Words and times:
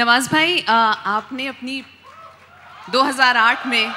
नवाज़ 0.00 0.28
भाई 0.32 0.58
आ, 0.60 0.74
आपने 1.16 1.46
अपनी 1.46 1.82
2008 2.92 3.66
में 3.66 3.92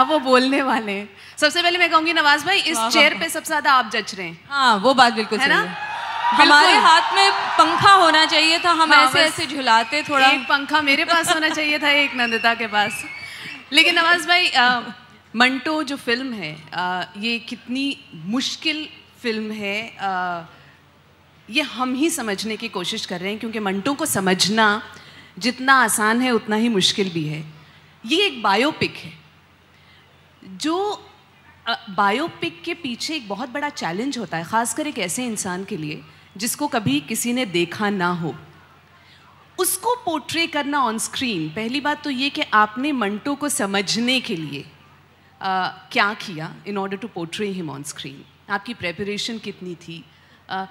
अब 0.00 0.08
वो 0.08 0.18
बोलने 0.26 0.60
वाले 0.62 0.92
हैं। 0.92 1.08
सबसे 1.38 1.62
पहले 1.62 1.78
मैं 1.78 1.90
कहूँगी 1.90 2.12
नवाज़ 2.12 2.44
भाई 2.46 2.58
इस 2.72 2.78
चेयर 2.92 3.14
पे 3.20 3.28
सबसे 3.28 3.46
ज़्यादा 3.46 3.72
आप 3.72 3.90
जच 3.92 4.14
रहे 4.14 4.26
हैं। 4.26 4.38
हाँ 4.50 4.76
वो 4.84 4.94
बात 4.94 5.12
बिल्कुल 5.14 5.38
है 5.38 5.48
ना? 5.48 5.60
हमारे 6.36 6.76
हाथ 6.84 7.12
में 7.14 7.30
पंखा 7.58 7.92
होना 7.92 8.24
चाहिए 8.26 8.58
था 8.64 8.70
हम 8.70 8.92
हाँ, 8.92 9.04
ऐसे 9.04 9.20
ऐसे 9.20 9.46
झुलाते 9.46 10.02
थोड़ा। 10.02 10.28
एक 10.28 10.46
पंखा 10.48 10.80
मेरे 10.82 11.04
पास 11.04 11.34
होना 11.34 11.48
चाहिए 11.48 11.78
था 11.78 11.90
एक 12.04 12.14
नंदिता 12.16 12.54
के 12.54 12.66
पास। 12.66 13.04
लेकिन 13.72 13.98
नवाज़ 13.98 14.26
भाई 14.28 14.48
आ, 14.48 14.80
मंटो 15.34 15.82
जो 15.82 15.96
फ़िल्म 15.96 16.32
है 16.32 16.56
आ, 16.74 17.04
ये 17.18 17.38
कितनी 17.48 17.84
मुश्किल 18.36 18.88
फ़िल्म 19.22 19.52
है 19.60 19.76
आ, 19.98 20.12
ये 21.50 21.62
हम 21.62 21.94
ही 21.94 22.10
समझने 22.10 22.56
की 22.56 22.68
कोशिश 22.68 23.06
कर 23.06 23.20
रहे 23.20 23.30
हैं 23.30 23.38
क्योंकि 23.40 23.58
मंटो 23.58 23.94
को 23.94 24.06
समझना 24.06 24.82
जितना 25.38 25.74
आसान 25.74 26.20
है 26.20 26.30
उतना 26.30 26.56
ही 26.56 26.68
मुश्किल 26.68 27.10
भी 27.10 27.26
है। 27.28 27.44
ये 28.06 28.26
एक 28.26 28.42
बायोपिक 28.42 28.96
है। 28.96 29.12
जो 30.58 31.08
बायोपिक 31.90 32.62
के 32.62 32.74
पीछे 32.74 33.14
एक 33.14 33.28
बहुत 33.28 33.48
बड़ा 33.48 33.68
चैलेंज 33.68 34.18
होता 34.18 34.36
है 34.36 34.44
खासकर 34.44 34.86
एक 34.86 34.98
ऐसे 34.98 35.26
इंसान 35.26 35.64
के 35.64 35.76
लिए 35.76 36.02
जिसको 36.36 36.66
कभी 36.68 37.00
किसी 37.00 37.32
ने 37.32 37.46
देखा 37.46 37.90
ना 37.90 38.10
हो। 38.12 38.34
उसको 39.58 39.94
पोर्ट्रे 39.94 40.46
करना 40.46 40.78
ऑन 40.84 40.98
स्क्रीन 40.98 41.48
पहली 41.48 41.80
बात 41.80 42.02
तो 42.04 42.10
ये 42.10 42.30
कि 42.30 42.42
आपने 42.42 42.92
मंटो 42.92 43.34
को 43.34 43.48
समझने 43.48 44.20
के 44.20 44.36
लिए 44.36 44.64
अ, 45.40 45.68
क्या 45.92 46.14
किया 46.14 46.54
in 46.66 46.78
order 46.78 46.96
to 46.96 47.08
portray 47.08 47.48
him 47.48 47.70
on 47.70 47.82
screen 47.82 48.24
आपकी 48.50 48.74
प्रेपरेशन 48.74 49.38
कितनी 49.38 49.74
थी? 49.74 50.04
अ, 50.48 50.64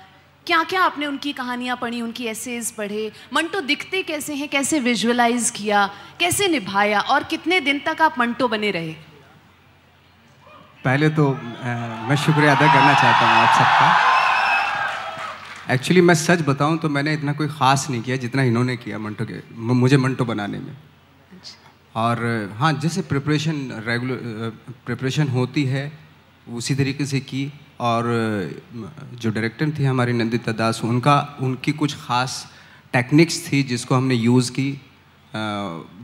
क्या 0.47 0.63
क्या 0.63 0.81
आपने 0.81 1.05
उनकी 1.05 1.31
कहानियाँ 1.33 1.75
पढ़ी 1.77 2.01
उनकी 2.01 2.25
एसेज 2.27 2.71
पढ़े? 2.71 3.11
मंटो 3.33 3.59
दिखते 3.61 4.01
कैसे 4.03 4.33
हैं? 4.33 4.47
कैसे 4.49 4.79
विजुअलाइज 4.79 5.49
किया? 5.49 5.85
कैसे 6.19 6.47
निभाया? 6.47 6.99
और 6.99 7.23
कितने 7.23 7.59
दिन 7.61 7.79
तक 7.79 8.01
आप 8.01 8.15
मंटो 8.19 8.47
बने 8.47 8.71
रहे? 8.71 8.93
पहले 10.85 11.09
तो 11.09 11.29
अ, 11.29 11.35
मैं 12.09 12.15
शुक्रिया 12.15 12.55
अदा 12.55 12.67
करना 12.73 12.93
चाहता 12.93 13.27
हूँ 13.27 13.35
आप 13.37 13.53
सबका। 13.59 14.09
एक्चुअली 15.73 16.01
मैं 16.01 16.15
सच 16.15 16.41
बताऊँ 16.41 16.77
तो 16.77 16.89
मैंने 16.89 17.13
इतना 17.13 17.33
कोई 17.33 17.47
ख़ास 17.47 17.89
नहीं 17.89 18.01
किया 18.01 18.17
जितना 18.17 18.43
इन्होंने 18.43 18.77
किया 18.77 18.99
मंटो 18.99 19.25
के 19.25 19.41
मुझे 19.55 19.97
मंटो 19.97 20.25
बनाने 20.25 20.59
में। 20.59 20.75
और 21.95 22.15
हाँ 22.57 22.73
जैसे 22.73 23.01
प्रिपरेशन 23.01 23.83
रेगुलर 23.87 24.17
प्रिपरेशन 24.85 25.27
होती 25.27 25.63
है 25.65 25.91
उसी 26.47 26.75
तरीके 26.75 27.05
से 27.05 27.19
की। 27.19 27.51
और 27.81 28.03
जो 29.13 29.29
डायरेक्टर 29.31 29.71
थी 29.79 29.83
हमारी 29.83 30.13
नंदिता 30.13 30.51
दास 30.53 30.81
उनका 30.85 31.15
उनकी 31.41 31.71
कुछ 31.73 31.95
ख़ास 31.97 32.45
टेक्निक्स 32.93 33.45
थी 33.45 33.61
जिसको 33.63 33.95
हमने 33.95 34.15
यूज़ 34.15 34.51
की 34.51 34.69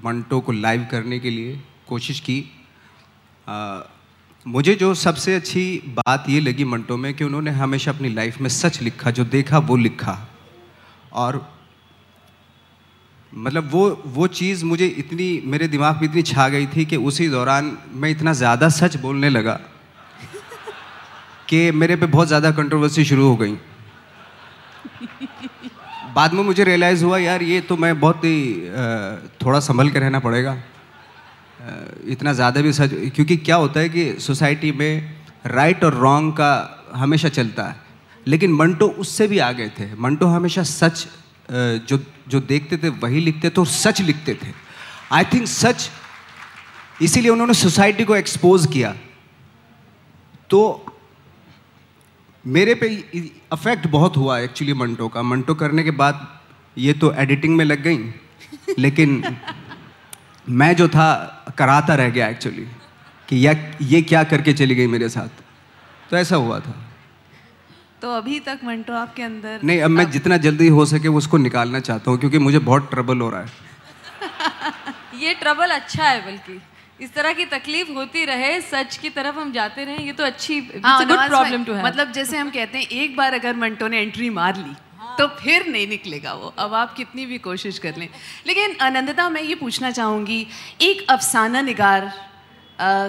मंटो 0.06 0.39
को 0.39 0.52
लाइव 0.53 0.88
करने 0.92 1.19
के 1.19 1.30
लिए 1.30 1.59
कोशिश 1.88 2.19
की। 2.19 2.39
अ, 3.47 3.88
मुझे 4.45 4.73
जो 4.75 4.94
सबसे 4.95 5.36
अच्छी 5.36 5.66
बात 5.95 6.25
ये 6.30 6.39
लगी 6.39 6.64
मंटो 6.66 6.97
में 6.97 7.14
कि 7.14 7.23
उन्होंने 7.23 7.52
हमेशा 7.53 7.91
अपनी 7.91 8.09
लाइफ 8.09 8.41
में 8.41 8.50
सच 8.52 8.81
लिखा 8.81 9.12
जो 9.12 9.25
देखा 9.28 9.58
वो 9.59 9.75
लिखा। 9.78 10.17
और 11.14 11.45
मतलब 13.34 13.69
वो 13.72 13.88
वो 14.08 14.28
चीज़ 14.34 14.66
मुझे 14.66 14.86
इतनी 15.00 15.30
मेरे 15.45 15.67
दिमाग 15.67 15.95
में 15.95 16.03
इतनी 16.03 16.22
छा 16.23 16.47
गई 16.50 16.67
थी 16.67 16.86
कि 16.86 16.95
उसी 17.09 17.28
दौरान 17.30 17.78
मैं 17.94 18.09
इतना 18.09 18.34
ज़्यादा 18.34 18.69
सच 18.73 18.95
बोलने 18.97 19.30
लगा। 19.30 19.59
कि 21.50 21.72
मेरे 21.73 21.95
पे 21.95 22.06
बहुत 22.08 22.28
ज़्यादा 22.28 22.52
कंट्रोवर्सी 22.53 23.06
शुरू 23.06 23.28
हो 23.28 23.36
गई। 23.36 23.58
बाद 26.13 26.34
में 26.34 26.44
मुझे 26.44 26.63
रियलाइज़ 26.63 27.03
हुआ, 27.06 27.18
यार, 27.18 27.44
ये 27.44 27.59
तो 27.62 27.78
मैं 27.78 28.00
बहुत 28.00 28.24
ही 28.24 28.69
थोड़ा 29.41 29.59
संभल 29.62 29.90
के 29.90 30.00
रहना 30.00 30.19
पड़ेगा। 30.19 30.58
इतना 32.08 32.34
ज़्यादा 32.34 32.62
भी 32.62 32.72
सच 32.74 32.90
क्योंकि 33.16 33.38
क्या 33.40 33.56
होता 33.56 33.80
है 33.80 33.90
कि 33.90 34.13
सोसाइटी 34.22 34.72
में 34.72 35.16
राइट 35.47 35.84
और 35.84 35.94
रॉन्ग 35.96 36.34
का 36.34 36.52
हमेशा 36.96 37.30
चलता 37.30 37.64
है। 37.64 37.75
लेकिन 38.25 38.53
मंटो 38.53 38.88
उससे 39.00 39.28
भी 39.28 39.40
आगे 39.41 39.68
थे। 39.69 39.94
मंटो 39.96 40.25
हमेशा 40.28 40.64
सच 40.66 41.08
जो 41.50 42.00
जो 42.28 42.40
देखते 42.41 42.78
थे, 42.78 42.90
वही 42.90 43.19
लिखते 43.19 43.50
थे 43.50 43.62
और 43.62 43.68
सच 43.68 44.02
लिखते 44.02 44.34
थे। 44.35 44.52
आई 45.12 45.24
थिंक 45.24 45.47
सच, 45.47 45.90
इसीलिए 47.02 47.31
उन्होंने 47.31 47.53
सोसाइटी 47.53 48.03
को 48.03 48.16
एक्सपोज 48.16 48.66
किया। 48.74 48.96
तो 50.50 50.59
मेरे 52.47 52.74
पे 52.75 52.88
अफेक्ट 53.52 53.88
बहुत 53.88 54.18
हुआ 54.18 54.38
एक्चुअली 54.40 54.74
मंटो 54.74 55.08
का। 55.08 55.22
मंटो 55.22 55.56
करने 55.56 55.84
के 55.84 55.91
बाद 55.91 56.28
ये 56.78 56.94
तो 56.94 57.13
एडिटिंग 57.13 57.56
में 57.58 57.63
लग 57.66 57.81
गई 57.81 57.97
लेकिन 58.80 59.24
मैं 60.50 60.75
जो 60.75 60.88
था 60.88 61.08
कराता 61.58 61.96
रह 61.96 62.09
गया 62.09 62.28
एक्चुअली 62.28 62.66
कि 63.28 63.46
या 63.47 63.53
ये 63.81 64.02
क्या 64.02 64.24
करके 64.24 64.53
चली 64.53 64.75
गई 64.75 64.88
मेरे 64.88 65.09
साथ। 65.09 65.41
तो 66.09 66.18
ऐसा 66.18 66.35
हुआ 66.35 66.59
था। 66.59 66.75
तो 68.02 68.12
अभी 68.12 68.40
तक 68.40 68.59
मंटो 68.64 68.94
आपके 68.94 69.24
अंदर 69.24 69.59
नहीं 69.64 69.81
अब 69.81 69.90
मैं 69.90 70.09
जितना 70.12 70.38
जल्दी 70.38 70.68
हो 70.68 70.85
सके 70.85 71.08
उसको 71.19 71.38
निकालना 71.38 71.79
चाहता 71.79 72.12
हूँ 72.12 72.19
क्योंकि 72.19 72.38
मुझे 72.38 72.59
बहुत 72.59 72.90
ट्रबल 72.90 73.22
हो 73.22 73.29
रहा 73.29 73.41
है। 73.41 73.52
ये 75.24 75.34
ट्रबल 75.34 75.69
अच्छा 75.69 76.03
है 76.03 76.25
बल्कि। 76.25 76.59
इस 77.00 77.13
तरह 77.13 77.34
की 77.34 77.46
तकलीफ़ 77.46 77.91
होती 77.91 78.24
रहे 78.25 78.59
सच 78.62 78.97
की 78.97 79.09
तरफ़ 79.09 79.35
हम 79.35 79.52
जाते 79.52 79.84
रहे 79.85 80.06
ये 80.06 80.13
तो 80.13 80.24
अच्छी 80.24 80.59
हाँ, 80.85 81.06
गुड 81.06 81.28
प्रॉब्लम 81.28 81.63
टू 81.63 81.74
है 81.74 81.84
मतलब 81.84 82.12
जैसे 82.12 82.38
हम 82.38 82.50
कहते 82.50 82.78
हैं 82.78 82.88
एक 83.02 83.16
बार 83.16 83.34
अगर 83.34 83.56
मंटो 83.56 83.88
ने 83.88 84.02
एंट्री 84.02 84.30
मार 84.30 84.56
ली 84.58 84.74
तो 85.19 85.28
फिर 85.28 85.68
नहीं 85.68 85.88
निकलेगा 85.88 86.34
वो। 86.34 86.53
अब 86.58 86.74
आप 86.74 86.94
कितनी 86.94 87.25
भी 87.25 87.38
कोशिश 87.38 87.78
कर 87.80 87.96
लें। 87.97 88.08
लेकिन 88.47 88.75
अनंदता 88.81 89.30
मैं 89.30 89.41
ये 89.41 89.56
पूछना 89.56 89.91
चाहूँगी 89.91 90.46
एक 90.81 91.06
अफसाना 91.09 91.62
निगार 91.62 92.06
अ, 92.80 93.08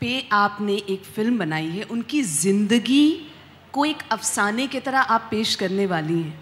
पे 0.00 0.28
आपने 0.32 0.74
एक 0.88 1.02
फ़िल्म 1.16 1.38
बनाई 1.38 1.68
है 1.70 1.82
उनकी 1.82 2.22
ज़िंदगी 2.22 3.06
को 3.72 3.84
एक 3.84 4.02
अफसाने 4.12 4.66
की 4.66 4.80
तरह 4.80 5.00
आप 5.16 5.28
पेश 5.30 5.54
करने 5.54 5.86
वाली 5.86 6.20
हैं। 6.22 6.38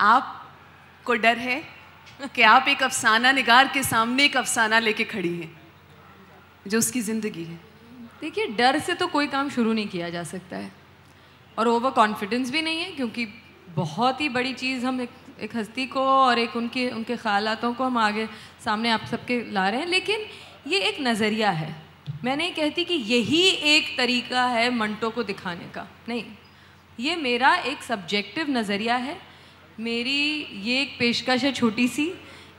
आपको 0.00 1.14
डर 1.14 1.38
है? 1.38 1.62
कि 2.34 2.42
आप 2.42 2.68
एक 2.68 2.82
अफसाना 2.82 3.32
निगार 3.32 3.68
के 3.68 3.82
सामने 3.82 4.24
एक 4.24 4.36
अफसाना 4.36 4.78
लेके 4.78 5.04
खड़ी 5.04 5.34
हैं 5.36 5.50
जो 6.66 6.78
उसकी 6.78 7.00
ज़िंदगी 7.00 7.44
है। 7.44 7.58
देखिए 8.20 8.46
डर 8.48 8.78
से 8.78 8.94
तो 8.94 9.06
कोई 9.06 9.26
काम 9.26 9.50
शुरू 9.50 9.72
नहीं 9.72 9.88
किया 9.88 10.08
जा 10.10 10.22
सकता 10.24 10.56
है। 10.56 10.72
और 11.58 11.68
ओवर 11.68 11.90
कॉन्फिडेंस 11.90 12.50
भी 12.50 12.62
नहीं 12.62 12.80
है 12.80 12.90
क्योंकि 12.92 13.26
बहुत 13.76 14.20
ही 14.20 14.28
बड़ी 14.28 14.52
चीज़ 14.54 14.86
हम 14.86 15.00
एक, 15.00 15.10
एक 15.40 15.56
हस्ती 15.56 15.86
को 15.86 16.00
और 16.00 16.38
एक 16.38 16.56
उनके 16.56 16.88
उनके 16.90 17.16
ख्यालातों 17.16 17.72
को 17.74 17.84
हम 17.84 17.98
आगे 17.98 18.28
सामने 18.64 18.90
आप 18.90 19.04
सबके 19.04 19.42
ला 19.52 19.68
रहे 19.68 19.80
हैं। 19.80 19.86
लेकिन 19.86 20.26
ये 20.66 20.80
एक 20.80 21.00
नज़रिया 21.00 21.50
है। 21.50 21.74
मैं 22.24 22.36
नहीं 22.36 22.52
कहती 22.52 22.84
कि 22.84 22.94
यही 22.94 23.42
एक 23.68 23.96
तरीका 23.98 24.44
है 24.46 24.68
मंटो 24.70 25.10
को 25.10 25.22
दिखाने 25.22 25.68
का। 25.74 25.86
नहीं 26.08 26.24
ये 26.98 27.16
मेरा 27.16 27.54
एक 27.54 27.82
सब्जेक्टिव 27.82 28.50
नज़रिया 28.50 28.96
है। 28.96 29.16
मेरी 29.78 30.20
ये 30.64 30.80
एक 30.82 30.96
पेशकश 30.98 31.42
है 31.44 31.52
छोटी 31.52 31.86
सी। 31.88 32.12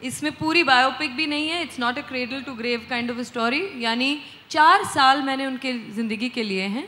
इसमें 0.04 0.32
पूरी 0.32 0.64
बायोपिक 0.64 1.16
भी 1.16 1.26
नहीं 1.28 1.48
है। 1.50 1.62
It's 1.62 1.80
not 1.80 1.98
a 1.98 2.02
cradle 2.08 2.42
to 2.42 2.54
grave 2.56 2.86
kind 2.90 3.12
of 3.12 3.20
story 3.22 3.62
यानी 3.84 4.20
चार 4.50 4.84
साल 4.86 5.22
मैंने 5.22 5.46
उनके 5.46 5.74
ज़िंदगी 5.94 6.30
के 6.30 6.44
लिए 6.44 6.64
हैं 6.68 6.88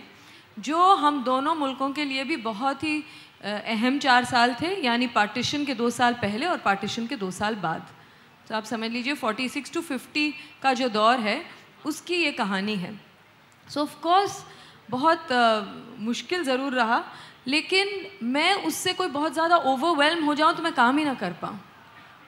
जो 0.59 0.93
हम 0.95 1.23
दोनों 1.23 1.55
मुल्कों 1.55 1.89
के 1.91 2.05
लिए 2.05 2.23
भी 2.23 2.35
बहुत 2.43 2.83
ही 2.83 3.03
अहम 3.43 3.97
चार 3.99 4.25
साल 4.25 4.53
थे। 4.61 4.69
यानी 4.85 5.07
पार्टीशन 5.09 5.65
के 5.65 5.73
दो 5.73 5.89
साल 5.89 6.13
पहले 6.21 6.45
और 6.45 6.57
पार्टीशन 6.59 7.07
के 7.07 7.15
दो 7.15 7.31
साल 7.31 7.55
बाद। 7.57 7.87
तो 8.47 8.55
आप 8.55 8.63
समझ 8.65 8.91
लीजिए 8.91 9.15
46 9.15 9.73
टू 9.73 9.81
50 9.83 10.31
का 10.63 10.73
जो 10.73 10.89
दौर 10.89 11.19
है 11.19 11.41
उसकी 11.85 12.15
ये 12.15 12.31
कहानी 12.33 12.75
है। 12.75 12.93
सो 13.67 13.81
ऑफ़ 13.81 13.95
कोर्स 14.01 14.43
बहुत 14.89 15.31
अ, 15.31 15.63
मुश्किल 15.99 16.43
ज़रूर 16.43 16.73
रहा। 16.73 17.03
लेकिन 17.47 17.89
मैं 18.25 18.53
उससे 18.65 18.93
कोई 18.93 19.07
बहुत 19.09 19.33
ज़्यादा 19.33 19.57
ओवरवेलम 19.57 20.23
हो 20.25 20.35
जाऊँ 20.35 20.55
तो 20.55 20.63
मैं 20.63 20.73
काम 20.73 20.97
ही 20.97 21.05
ना 21.05 21.13
कर 21.13 21.33
पाऊँ। 21.41 21.59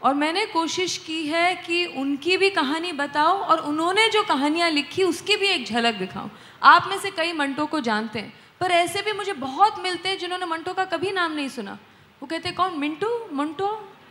और 0.01 0.13
मैंने 0.13 0.45
कोशिश 0.47 0.97
की 0.97 1.25
है 1.27 1.55
कि 1.57 1.85
उनकी 1.85 2.37
भी 2.37 2.49
कहानी 2.49 2.91
बताओ 2.93 3.37
और 3.37 3.59
उन्होंने 3.61 4.07
जो 4.09 4.23
कहानियाँ 4.23 4.69
लिखी 4.69 5.03
उसकी 5.03 5.35
भी 5.35 5.47
एक 5.47 5.65
झलक 5.65 5.95
दिखाऊँ। 5.95 6.31
आप 6.63 6.87
में 6.89 6.97
से 6.99 7.11
कई 7.11 7.33
मंटो 7.33 7.65
को 7.65 7.79
जानते 7.81 8.19
हैं 8.19 8.33
पर 8.61 8.71
ऐसे 8.71 9.01
भी 9.01 9.13
मुझे 9.13 9.33
बहुत 9.35 9.79
मिलते 9.79 10.09
हैं 10.09 10.17
जिन्होंने 10.17 10.45
मंटो 10.45 10.73
का 10.73 10.85
कभी 10.87 11.11
नाम 11.11 11.31
नहीं 11.31 11.49
सुना। 11.49 11.77
वो 12.21 12.27
कहते 12.27 12.49
हैं 12.49 12.55
कौन? 12.57 12.77
मिंटू? 12.79 13.07
मंटो? 13.33 13.67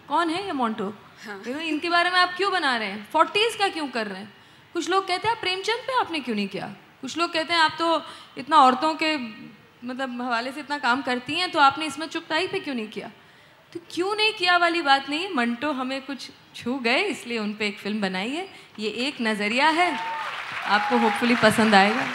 कौन 0.09 0.31
है 0.31 0.45
ये 0.47 0.53
मोंटो? 0.53 0.85
देखो, 1.27 1.59
इनके 1.61 1.89
बारे 1.89 2.11
में 2.11 2.17
आप 2.19 2.33
क्यों 2.37 2.51
बना 2.53 2.77
रहे 2.77 2.89
हैं? 2.89 3.07
फोर्टीज़ 3.13 3.59
का 3.59 3.69
क्यों 3.69 3.87
कर 3.89 4.07
रहे 4.07 4.19
हैं? 4.19 4.33
कुछ 4.75 4.89
लोग 4.91 5.07
कहते 5.09 5.29
हैं 5.29 5.35
आप 5.37 5.41
प्रेमचंद 5.41 5.87
पे 5.87 5.99
आपने 6.01 6.21
क्यों 6.21 6.37
नहीं 6.37 6.49
किया? 6.49 6.67
कुछ 7.01 7.17
लोग 7.19 7.33
कहते 7.33 7.55
हैं 7.55 7.61
आप 7.61 7.77
तो 7.79 8.03
इतना 8.39 8.57
औरतों 8.57 8.95
के 8.95 9.17
मतलब 9.85 10.21
हवाले 10.23 10.53
से 10.53 10.61
इतना 10.61 10.79
काम 10.79 11.03
करती 11.03 11.35
हैं 11.35 11.51
तो 11.51 11.59
आपने 11.59 11.87
इसमें 11.87 12.07
चुपताई 12.07 12.47
पे 12.47 12.59
क्यों 12.61 12.75
नहीं 12.75 12.89
किया? 12.89 13.11
तो 13.73 13.81
क्यों 13.91 14.15
नहीं 14.15 14.33
किया 14.33 14.57
वाली 14.57 14.83
बात 14.83 15.09
नहीं? 15.09 15.29
मंटो 15.35 15.73
हमें 15.73 16.01
कुछ 16.03 16.31
छू 16.55 16.79
गए, 16.79 17.03
इसलिए 17.03 17.39
उन 17.39 17.53
पर 17.53 17.65
एक 17.65 17.79
फ़िल्म 17.79 18.01
बनाई 18.01 18.31
है। 18.31 18.49
ये 18.79 18.89
एक 19.07 19.21
नज़रिया 19.21 19.69
है। 19.69 19.93
आपको 20.67 20.99
होपफुली 20.99 21.35
पसंद 21.35 21.75
आएगा। 21.75 22.07